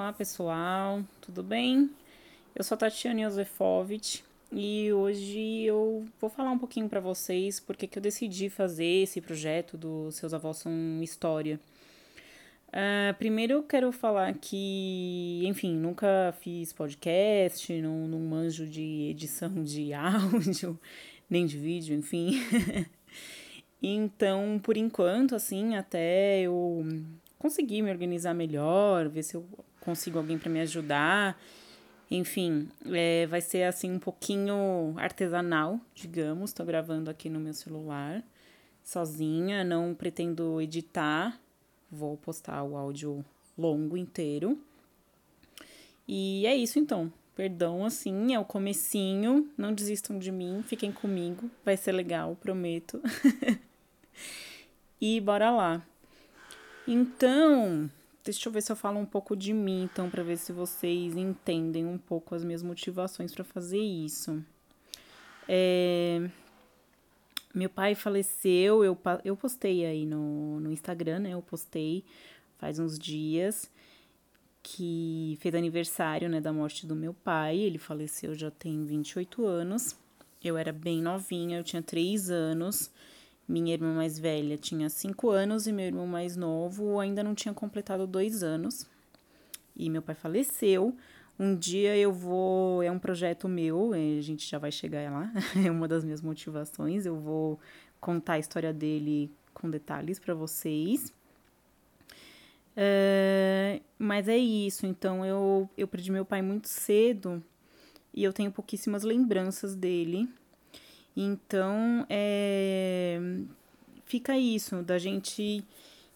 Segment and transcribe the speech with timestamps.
[0.00, 1.90] Olá pessoal, tudo bem?
[2.54, 7.86] Eu sou a Tatiana Yosefovich e hoje eu vou falar um pouquinho para vocês porque
[7.86, 11.60] que eu decidi fazer esse projeto do Seus Avós São História.
[12.68, 19.62] Uh, primeiro eu quero falar que, enfim, nunca fiz podcast, não, não manjo de edição
[19.62, 20.80] de áudio,
[21.28, 22.40] nem de vídeo, enfim.
[23.82, 26.86] então, por enquanto, assim, até eu
[27.38, 29.46] conseguir me organizar melhor, ver se eu
[29.80, 31.40] consigo alguém para me ajudar.
[32.10, 36.50] Enfim, é, vai ser assim um pouquinho artesanal, digamos.
[36.50, 38.22] Estou gravando aqui no meu celular,
[38.82, 41.38] sozinha, não pretendo editar.
[41.90, 43.24] Vou postar o áudio
[43.56, 44.58] longo inteiro.
[46.06, 47.12] E é isso então.
[47.36, 49.48] Perdão, assim, é o comecinho.
[49.56, 51.48] Não desistam de mim, fiquem comigo.
[51.64, 53.00] Vai ser legal, prometo.
[55.00, 55.82] e bora lá.
[56.86, 57.88] Então,
[58.24, 61.16] deixa eu ver se eu falo um pouco de mim, então, para ver se vocês
[61.16, 64.44] entendem um pouco as minhas motivações para fazer isso.
[65.48, 66.28] É...
[67.52, 71.30] Meu pai faleceu, eu, eu postei aí no, no Instagram, né?
[71.30, 72.04] Eu postei
[72.58, 73.70] faz uns dias
[74.62, 77.58] que fez aniversário, né, da morte do meu pai.
[77.58, 79.96] Ele faleceu já tem 28 anos.
[80.42, 82.90] Eu era bem novinha, eu tinha 3 anos.
[83.50, 87.52] Minha irmã mais velha tinha cinco anos e meu irmão mais novo ainda não tinha
[87.52, 88.86] completado dois anos.
[89.76, 90.96] E meu pai faleceu.
[91.36, 92.80] Um dia eu vou.
[92.80, 95.32] É um projeto meu, a gente já vai chegar lá.
[95.66, 97.04] É uma das minhas motivações.
[97.06, 97.58] Eu vou
[98.00, 101.12] contar a história dele com detalhes para vocês.
[102.76, 104.86] É, mas é isso.
[104.86, 107.42] Então eu, eu perdi meu pai muito cedo
[108.14, 110.28] e eu tenho pouquíssimas lembranças dele.
[111.16, 113.20] Então, é,
[114.04, 115.64] fica isso, da gente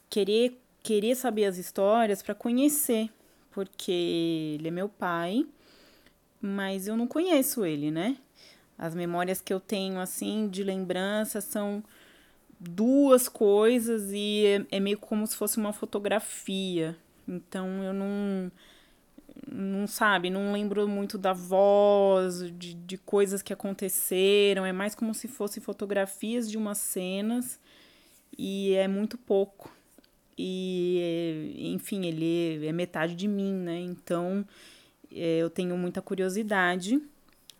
[0.08, 3.10] querer, querer saber as histórias para conhecer,
[3.50, 5.46] porque ele é meu pai,
[6.40, 8.16] mas eu não conheço ele, né?
[8.78, 11.82] As memórias que eu tenho, assim, de lembrança são
[12.58, 16.96] duas coisas e é, é meio como se fosse uma fotografia.
[17.26, 18.50] Então, eu não
[19.50, 25.14] não sabe, não lembro muito da voz, de, de coisas que aconteceram, é mais como
[25.14, 27.58] se fossem fotografias de umas cenas
[28.36, 29.70] e é muito pouco.
[30.36, 33.80] E, enfim, ele é metade de mim, né?
[33.80, 34.44] Então,
[35.12, 37.00] é, eu tenho muita curiosidade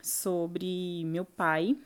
[0.03, 1.77] sobre meu pai.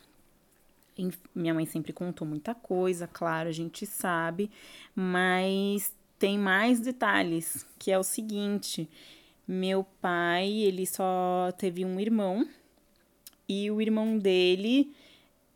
[1.35, 4.51] Minha mãe sempre contou muita coisa, claro, a gente sabe,
[4.97, 8.89] mas tem mais detalhes, que é o seguinte:
[9.49, 12.47] meu pai, ele só teve um irmão
[13.49, 14.93] e o irmão dele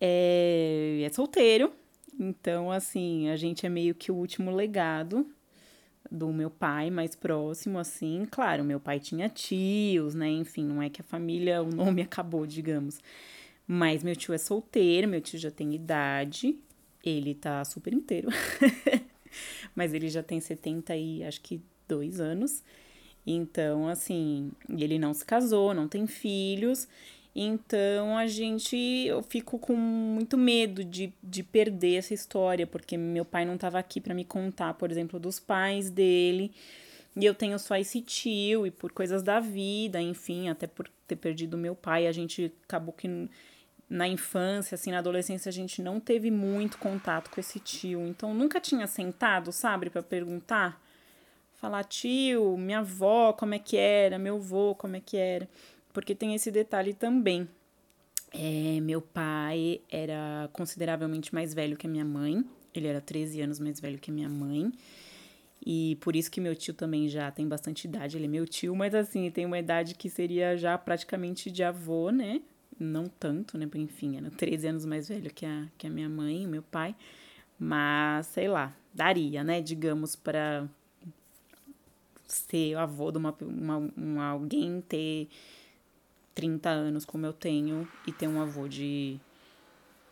[0.01, 1.71] é, é solteiro.
[2.19, 5.27] Então, assim, a gente é meio que o último legado
[6.11, 8.27] do meu pai mais próximo, assim.
[8.31, 10.29] Claro, meu pai tinha tios, né?
[10.29, 12.99] Enfim, não é que a família, o nome acabou, digamos.
[13.67, 16.59] Mas meu tio é solteiro, meu tio já tem idade,
[17.05, 18.29] ele tá super inteiro.
[19.75, 22.63] Mas ele já tem 70 e acho que dois anos.
[23.27, 26.89] Então, assim, ele não se casou, não tem filhos.
[27.35, 33.25] Então a gente, eu fico com muito medo de, de perder essa história, porque meu
[33.25, 36.53] pai não estava aqui para me contar, por exemplo, dos pais dele.
[37.17, 41.17] E eu tenho só esse tio, e por coisas da vida, enfim, até por ter
[41.17, 43.29] perdido meu pai, a gente acabou que
[43.89, 48.07] na infância, assim, na adolescência, a gente não teve muito contato com esse tio.
[48.07, 50.81] Então nunca tinha sentado, sabe, para perguntar
[51.63, 55.49] falar, tio, minha avó, como é que era, meu avô, como é que era.
[55.93, 57.49] Porque tem esse detalhe também.
[58.35, 62.45] É, meu pai era consideravelmente mais velho que a minha mãe.
[62.75, 64.73] Ele era 13 anos mais velho que a minha mãe.
[65.65, 68.17] E por isso que meu tio também já tem bastante idade.
[68.17, 72.11] Ele é meu tio, mas assim, tem uma idade que seria já praticamente de avô,
[72.11, 72.43] né?
[72.77, 73.69] Não tanto, né?
[73.77, 76.97] Enfim, era 13 anos mais velho que a, que a minha mãe, meu pai.
[77.57, 79.61] Mas, sei lá, daria, né?
[79.61, 80.69] Digamos, para
[82.35, 85.29] ser avô de uma, uma, uma, alguém ter
[86.35, 89.19] 30 anos como eu tenho e ter um avô de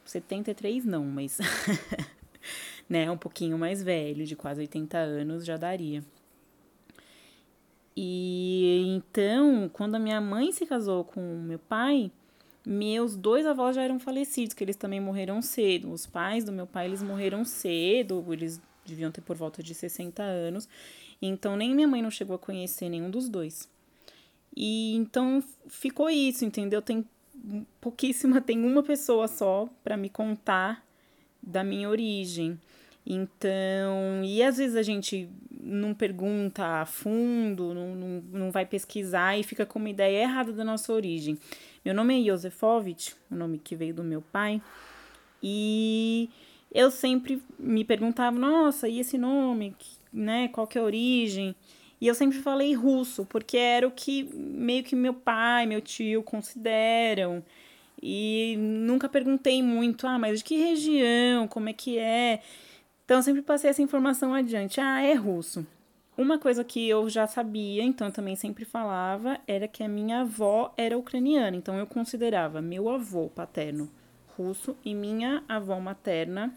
[0.04, 1.38] 73 não, mas
[2.88, 6.04] né, um pouquinho mais velho, de quase 80 anos já daria.
[7.96, 12.10] E então, quando a minha mãe se casou com meu pai,
[12.64, 15.92] meus dois avós já eram falecidos, que eles também morreram cedo.
[15.92, 20.22] Os pais do meu pai, eles morreram cedo, eles deviam ter por volta de 60
[20.22, 20.68] anos.
[21.20, 23.68] Então nem minha mãe não chegou a conhecer nenhum dos dois.
[24.56, 26.82] E então ficou isso, entendeu?
[26.82, 27.04] Tem
[27.80, 30.84] pouquíssima, tem uma pessoa só para me contar
[31.42, 32.58] da minha origem.
[33.06, 35.28] Então, e às vezes a gente
[35.62, 40.52] não pergunta a fundo, não, não, não vai pesquisar e fica com uma ideia errada
[40.52, 41.38] da nossa origem.
[41.84, 44.60] Meu nome é Josefovich, o nome que veio do meu pai,
[45.42, 46.28] e
[46.72, 49.74] eu sempre me perguntava, nossa, e esse nome,
[50.12, 51.54] né, qual que é a origem?
[52.00, 56.22] E eu sempre falei russo, porque era o que meio que meu pai, meu tio
[56.22, 57.44] consideram.
[58.02, 62.40] E nunca perguntei muito, ah, mas de que região, como é que é?
[63.04, 64.80] Então eu sempre passei essa informação adiante.
[64.80, 65.66] Ah, é russo.
[66.16, 70.20] Uma coisa que eu já sabia, então eu também sempre falava, era que a minha
[70.20, 71.56] avó era ucraniana.
[71.56, 73.90] Então eu considerava meu avô paterno
[74.36, 76.54] russo e minha avó materna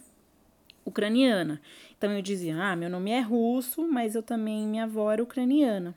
[0.86, 1.62] ucraniana.
[2.04, 5.96] Então eu dizia: "Ah, meu nome é russo, mas eu também minha avó era ucraniana".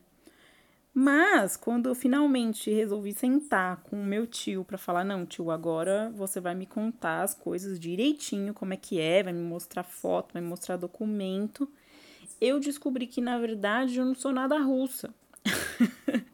[0.94, 6.12] Mas quando eu finalmente resolvi sentar com o meu tio para falar: "Não, tio, agora
[6.16, 10.34] você vai me contar as coisas direitinho, como é que é, vai me mostrar foto,
[10.34, 11.68] vai me mostrar documento",
[12.40, 15.12] eu descobri que na verdade eu não sou nada russa.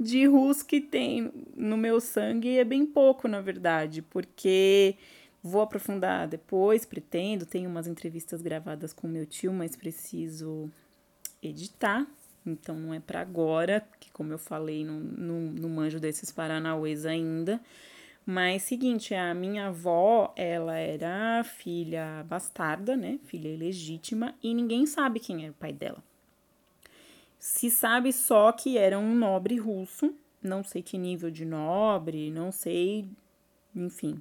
[0.00, 4.96] de russo que tem no meu sangue é bem pouco, na verdade, porque
[5.48, 10.70] vou aprofundar depois, pretendo, tenho umas entrevistas gravadas com meu tio, mas preciso
[11.42, 12.06] editar,
[12.46, 17.04] então não é para agora, que como eu falei, não, não, não manjo desses paranauês
[17.04, 17.60] ainda.
[18.24, 23.18] Mas seguinte, a minha avó, ela era filha bastarda, né?
[23.24, 26.02] Filha ilegítima, e ninguém sabe quem era o pai dela.
[27.38, 32.52] Se sabe só que era um nobre russo, não sei que nível de nobre, não
[32.52, 33.08] sei,
[33.74, 34.20] enfim,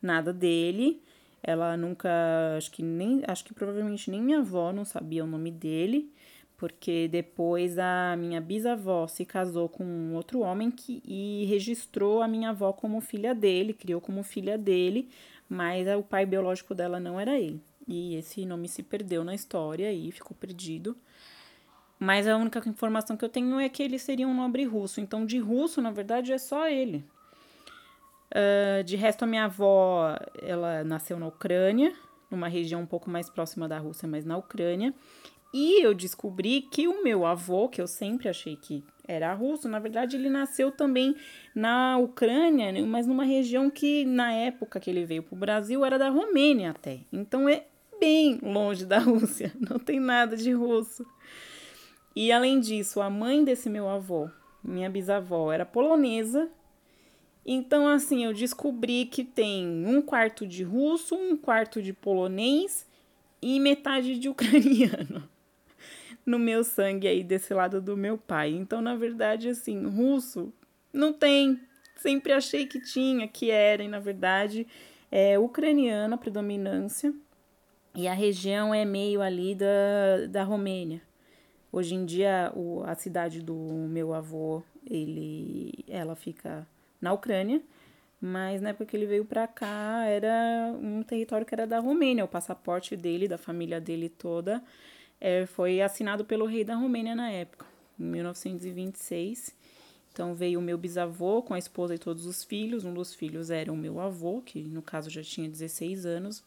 [0.00, 1.02] nada dele.
[1.42, 2.10] Ela nunca,
[2.56, 6.12] acho que nem, acho que provavelmente nem minha avó não sabia o nome dele,
[6.56, 12.28] porque depois a minha bisavó se casou com um outro homem que, e registrou a
[12.28, 15.08] minha avó como filha dele, criou como filha dele,
[15.48, 17.60] mas o pai biológico dela não era ele.
[17.86, 20.96] E esse nome se perdeu na história e ficou perdido.
[21.98, 25.00] Mas a única informação que eu tenho é que ele seria um nobre russo.
[25.00, 27.04] Então, de russo, na verdade, é só ele.
[28.30, 31.92] Uh, de resto, a minha avó, ela nasceu na Ucrânia,
[32.30, 34.92] numa região um pouco mais próxima da Rússia, mas na Ucrânia.
[35.54, 39.78] E eu descobri que o meu avô, que eu sempre achei que era russo, na
[39.78, 41.14] verdade ele nasceu também
[41.54, 45.84] na Ucrânia, né, mas numa região que na época que ele veio para o Brasil
[45.84, 47.00] era da Romênia até.
[47.12, 47.64] Então é
[48.00, 51.06] bem longe da Rússia, não tem nada de russo.
[52.14, 54.28] E além disso, a mãe desse meu avô,
[54.62, 56.50] minha bisavó, era polonesa.
[57.48, 62.84] Então, assim, eu descobri que tem um quarto de russo, um quarto de polonês
[63.40, 65.22] e metade de ucraniano
[66.26, 68.50] no meu sangue aí desse lado do meu pai.
[68.50, 70.52] Então, na verdade, assim, russo
[70.92, 71.60] não tem.
[71.94, 74.66] Sempre achei que tinha, que era, e na verdade
[75.10, 77.14] é ucraniana a predominância.
[77.94, 81.00] E a região é meio ali da, da Romênia.
[81.70, 86.66] Hoje em dia, o, a cidade do meu avô, ele, ela fica
[87.00, 87.62] na Ucrânia,
[88.20, 92.24] mas na época que ele veio para cá era um território que era da Romênia.
[92.24, 94.62] O passaporte dele, da família dele toda,
[95.20, 97.66] é, foi assinado pelo rei da Romênia na época,
[97.98, 99.54] em 1926.
[100.12, 102.84] Então veio o meu bisavô com a esposa e todos os filhos.
[102.84, 106.42] Um dos filhos era o meu avô, que no caso já tinha 16 anos,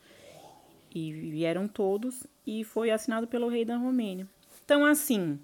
[0.94, 4.28] e vieram todos, e foi assinado pelo rei da Romênia.
[4.66, 5.40] Então, assim,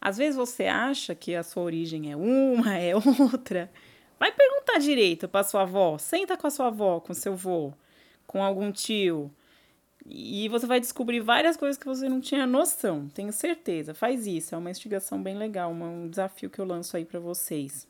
[0.00, 3.70] às vezes você acha que a sua origem é uma, é outra.
[4.18, 5.98] Vai perguntar direito para sua avó.
[5.98, 7.72] Senta com a sua avó, com seu avô,
[8.26, 9.30] com algum tio.
[10.08, 13.92] E você vai descobrir várias coisas que você não tinha noção, tenho certeza.
[13.92, 17.88] Faz isso, é uma investigação bem legal, um desafio que eu lanço aí para vocês.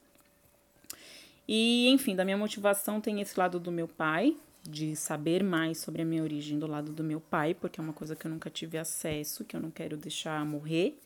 [1.47, 6.03] E, enfim, da minha motivação tem esse lado do meu pai, de saber mais sobre
[6.03, 8.51] a minha origem do lado do meu pai, porque é uma coisa que eu nunca
[8.51, 10.99] tive acesso, que eu não quero deixar morrer.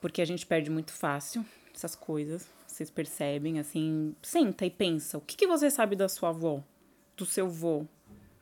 [0.00, 1.44] Porque a gente perde muito fácil
[1.74, 2.46] essas coisas.
[2.76, 6.62] Vocês percebem, assim, senta e pensa, o que, que você sabe da sua avó,
[7.16, 7.86] do seu avô?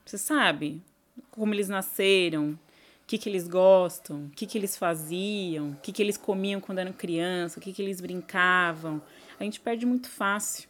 [0.04, 0.82] Você sabe
[1.30, 2.58] como eles nasceram, o
[3.06, 6.80] que, que eles gostam, o que, que eles faziam, o que, que eles comiam quando
[6.80, 9.00] eram criança, o que, que eles brincavam.
[9.38, 10.68] A gente perde muito fácil.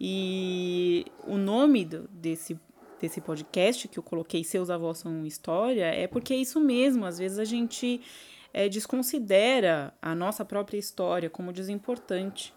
[0.00, 2.58] E o nome do, desse,
[3.00, 7.06] desse podcast que eu coloquei, Seus Avós São História, é porque é isso mesmo.
[7.06, 8.00] Às vezes a gente
[8.52, 12.52] é, desconsidera a nossa própria história como desimportante.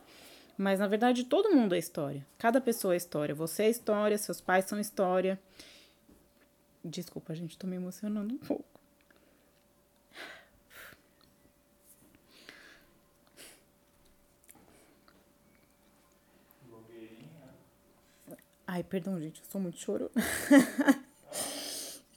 [0.57, 2.25] Mas na verdade todo mundo é história.
[2.38, 3.33] Cada pessoa é história.
[3.33, 5.39] Você é história, seus pais são história.
[6.83, 8.74] Desculpa, gente, tô me emocionando um pouco.
[18.65, 20.10] Ai, perdão, gente, eu sou muito chorona.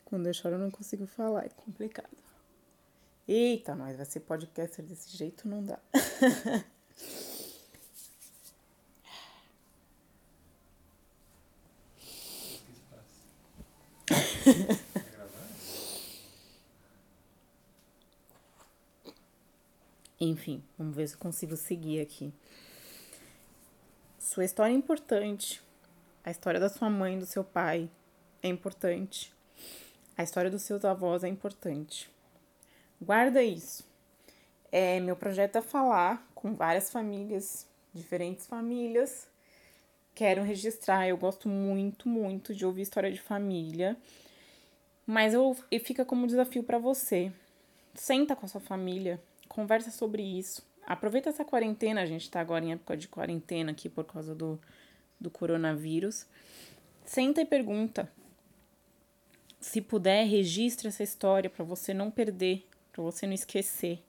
[0.03, 2.17] Quando eu choro, eu não consigo falar, é complicado.
[3.27, 5.77] Eita, nós vai ser podcaster desse jeito, não dá.
[20.19, 22.33] Enfim, vamos ver se eu consigo seguir aqui.
[24.17, 25.61] Sua história é importante.
[26.23, 27.89] A história da sua mãe, do seu pai
[28.41, 29.33] é importante.
[30.17, 32.09] A história dos seus avós é importante.
[32.99, 33.85] Guarda isso.
[34.71, 39.27] É, meu projeto é falar com várias famílias, diferentes famílias.
[40.15, 43.95] Quero registrar, eu gosto muito, muito de ouvir história de família.
[45.07, 47.31] Mas eu, e fica como desafio para você.
[47.95, 50.61] Senta com a sua família, conversa sobre isso.
[50.85, 54.59] Aproveita essa quarentena, a gente tá agora em época de quarentena aqui por causa do,
[55.17, 56.27] do coronavírus.
[57.05, 58.11] Senta e pergunta.
[59.59, 64.03] Se puder, registre essa história para você não perder, para você não esquecer.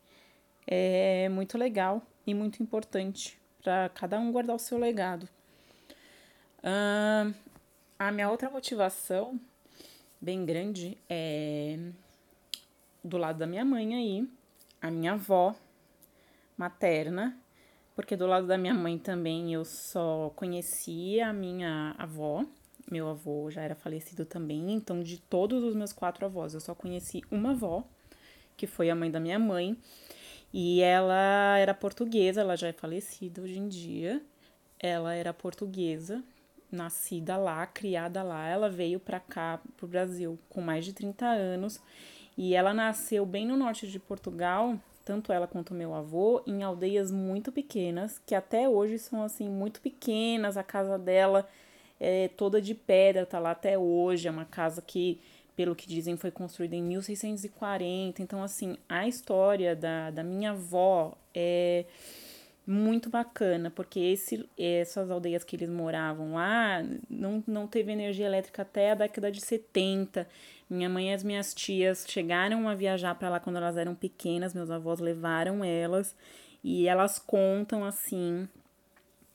[0.67, 5.29] É muito legal e muito importante para cada um guardar o seu legado.
[6.59, 7.33] Uh,
[7.99, 9.41] a minha outra motivação,
[10.21, 11.79] bem grande, é
[13.03, 14.29] do lado da minha mãe aí,
[14.81, 15.55] a minha avó
[16.57, 17.39] materna,
[17.95, 22.45] porque do lado da minha mãe também eu só conhecia a minha avó.
[22.91, 26.75] Meu avô já era falecido também, então de todos os meus quatro avós eu só
[26.75, 27.85] conheci uma avó,
[28.57, 29.77] que foi a mãe da minha mãe.
[30.53, 34.23] E ela era portuguesa, ela já é falecida hoje em dia.
[34.81, 36.23] Ela era portuguesa,
[36.71, 38.47] nascida lá, criada lá.
[38.47, 41.81] Ela veio para cá, pro Brasil, com mais de 30 anos
[42.39, 47.11] e ela nasceu bem no norte de Portugal, tanto ela quanto meu avô, em aldeias
[47.11, 50.57] muito pequenas, que até hoje são assim muito pequenas.
[50.57, 51.49] A casa dela
[51.99, 54.29] é toda de pedra, tá lá até hoje.
[54.29, 55.21] É uma casa que,
[55.57, 58.23] pelo que dizem, foi construída em 1640.
[58.23, 61.87] Então, assim, a história da, da minha avó é
[62.69, 68.61] muito bacana, porque esse, essas aldeias que eles moravam lá não, não teve energia elétrica
[68.61, 70.29] até a década de 70.
[70.69, 74.53] Minha mãe e as minhas tias chegaram a viajar para lá quando elas eram pequenas,
[74.53, 76.15] meus avós levaram elas
[76.63, 78.47] e elas contam assim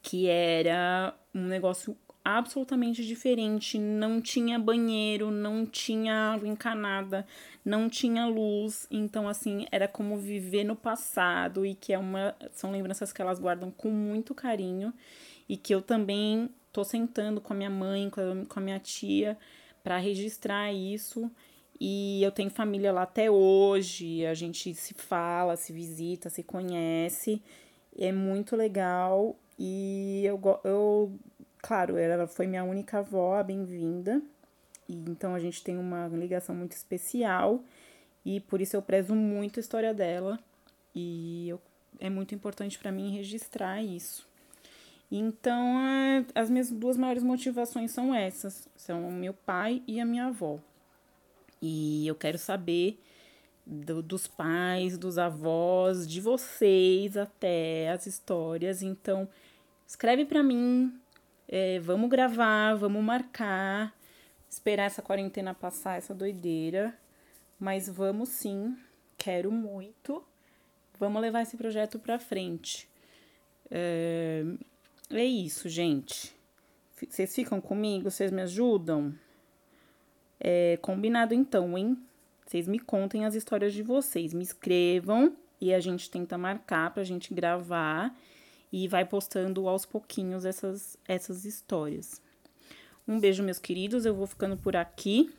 [0.03, 7.27] que era um negócio absolutamente diferente, não tinha banheiro, não tinha água encanada,
[7.65, 12.71] não tinha luz, então assim, era como viver no passado e que é uma são
[12.71, 14.93] lembranças que elas guardam com muito carinho
[15.49, 19.37] e que eu também tô sentando com a minha mãe, com a, minha tia
[19.83, 21.29] para registrar isso.
[21.79, 27.41] E eu tenho família lá até hoje, a gente se fala, se visita, se conhece.
[27.97, 31.19] É muito legal e eu, eu
[31.63, 34.21] claro, ela foi minha única avó, a bem-vinda.
[34.87, 37.63] E então a gente tem uma ligação muito especial
[38.25, 40.37] e por isso eu prezo muito a história dela
[40.93, 41.61] e eu,
[41.99, 44.27] é muito importante para mim registrar isso.
[45.09, 50.05] Então, é, as minhas duas maiores motivações são essas: são o meu pai e a
[50.05, 50.59] minha avó.
[51.61, 52.99] E eu quero saber
[53.65, 58.81] do, dos pais, dos avós, de vocês até as histórias.
[58.81, 59.29] Então,
[59.87, 60.91] escreve para mim,
[61.55, 63.95] é, vamos gravar, vamos marcar,
[64.49, 66.97] esperar essa quarentena passar, essa doideira.
[67.59, 68.75] Mas vamos sim,
[69.15, 70.23] quero muito.
[70.99, 72.89] Vamos levar esse projeto para frente.
[73.69, 74.43] É,
[75.11, 76.35] é isso, gente.
[77.07, 78.09] Vocês ficam comigo?
[78.09, 79.13] Vocês me ajudam?
[80.39, 81.95] É, combinado então, hein?
[82.47, 84.33] Vocês me contem as histórias de vocês.
[84.33, 88.11] Me escrevam e a gente tenta marcar pra gente gravar
[88.73, 92.19] e vai postando aos pouquinhos essas, essas histórias.
[93.07, 94.03] Um beijo, meus queridos.
[94.03, 95.31] Eu vou ficando por aqui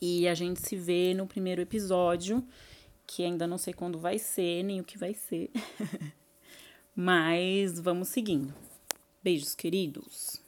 [0.00, 2.42] e a gente se vê no primeiro episódio,
[3.06, 5.50] que ainda não sei quando vai ser, nem o que vai ser.
[6.96, 8.54] Mas vamos seguindo.
[9.22, 10.40] Beijos, queridos.